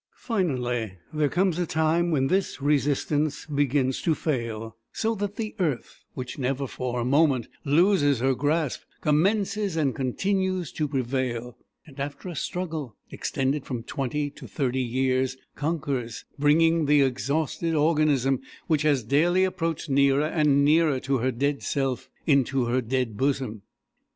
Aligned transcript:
Finally, 0.15 0.93
there 1.13 1.29
comes 1.29 1.59
a 1.59 1.67
time 1.67 2.09
when 2.09 2.25
this 2.25 2.59
resistance 2.59 3.45
begins 3.45 4.01
to 4.01 4.15
fail, 4.15 4.75
so 4.91 5.13
that 5.13 5.35
the 5.35 5.53
earth, 5.59 6.03
which 6.15 6.39
never 6.39 6.65
for 6.65 6.99
a 7.01 7.05
moment 7.05 7.47
loses 7.65 8.17
her 8.19 8.33
grasp, 8.33 8.81
commences 9.01 9.77
and 9.77 9.93
continues 9.93 10.71
to 10.71 10.87
prevail, 10.87 11.55
and 11.85 11.99
after 11.99 12.29
a 12.29 12.35
struggle, 12.35 12.95
extended 13.11 13.63
from 13.63 13.83
twenty 13.83 14.31
to 14.31 14.47
thirty 14.47 14.81
years, 14.81 15.37
conquers, 15.53 16.25
bringing 16.39 16.87
the 16.87 17.03
exhausted 17.03 17.75
organism 17.75 18.41
which 18.65 18.81
has 18.81 19.03
daily 19.03 19.43
approached 19.43 19.87
nearer 19.87 20.25
and 20.25 20.65
nearer 20.65 20.99
to 20.99 21.19
her 21.19 21.31
dead 21.31 21.61
self, 21.61 22.09
into 22.25 22.65
her 22.65 22.81
dead 22.81 23.17
bosom. 23.17 23.61